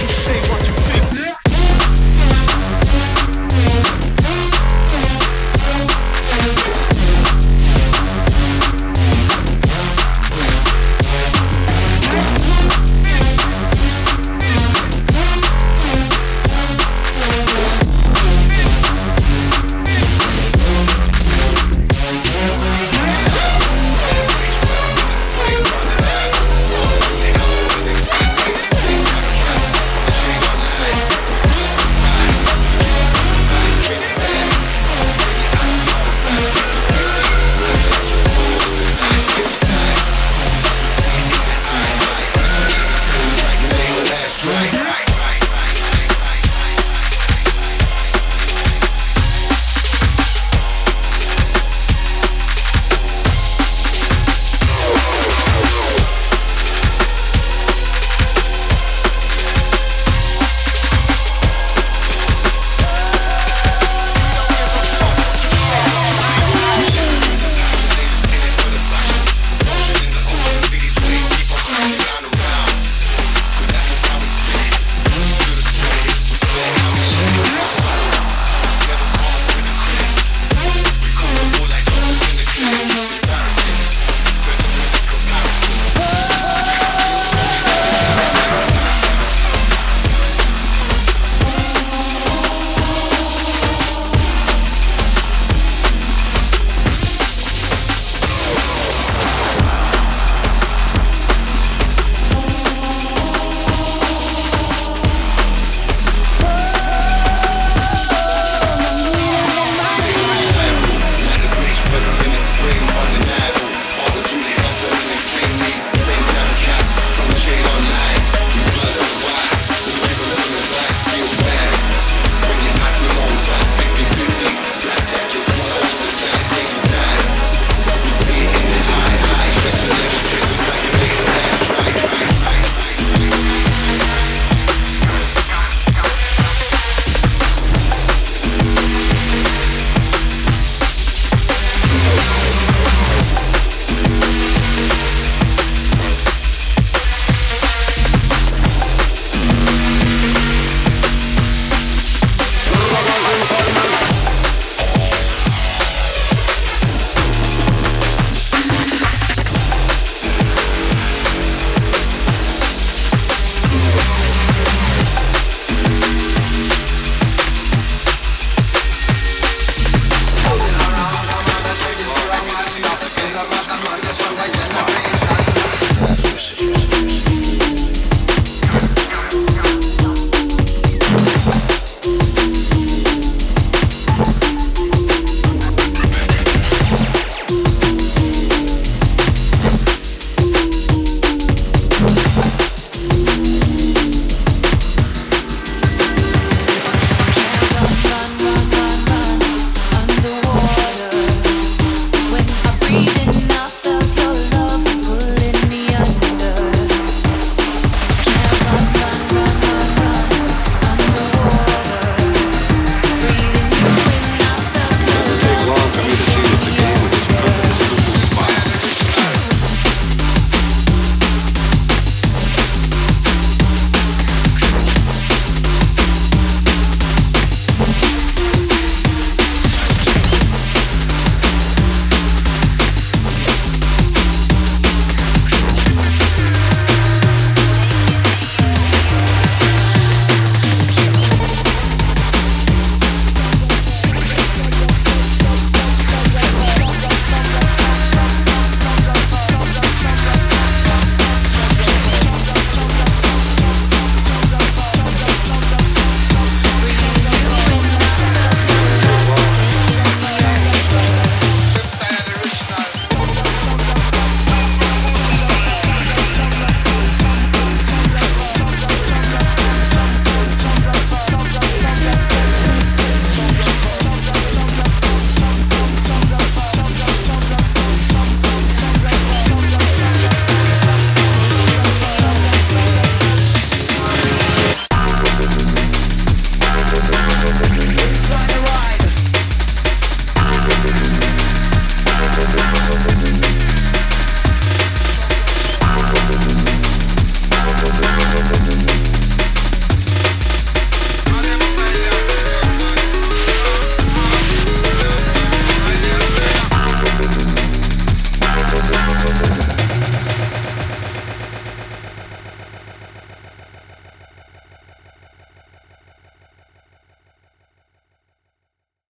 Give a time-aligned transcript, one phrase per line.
[0.00, 0.57] what you.